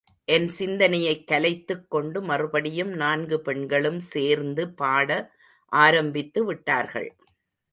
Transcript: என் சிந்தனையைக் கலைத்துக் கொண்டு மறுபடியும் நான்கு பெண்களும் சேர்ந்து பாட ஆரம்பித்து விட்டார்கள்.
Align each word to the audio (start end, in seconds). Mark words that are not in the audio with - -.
என் 0.25 0.49
சிந்தனையைக் 0.49 1.27
கலைத்துக் 1.27 1.89
கொண்டு 1.89 2.21
மறுபடியும் 2.21 2.89
நான்கு 2.89 3.41
பெண்களும் 3.41 3.99
சேர்ந்து 3.99 4.73
பாட 4.73 5.31
ஆரம்பித்து 5.71 6.45
விட்டார்கள். 6.45 7.15